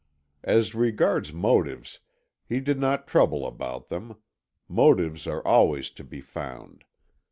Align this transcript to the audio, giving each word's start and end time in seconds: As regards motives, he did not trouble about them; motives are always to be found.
As 0.41 0.73
regards 0.73 1.31
motives, 1.31 1.99
he 2.49 2.59
did 2.59 2.79
not 2.79 3.05
trouble 3.07 3.45
about 3.45 3.89
them; 3.89 4.15
motives 4.67 5.27
are 5.27 5.45
always 5.47 5.91
to 5.91 6.03
be 6.03 6.21
found. 6.21 6.85